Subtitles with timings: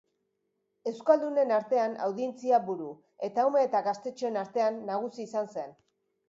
[0.91, 2.87] Euskaldunen artean audientzia-buru,
[3.29, 5.79] eta ume eta gaztetxoen artean nagusi izan zen.